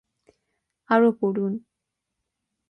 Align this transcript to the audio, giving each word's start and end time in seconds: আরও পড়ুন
আরও 0.89 1.09
পড়ুন 1.19 1.53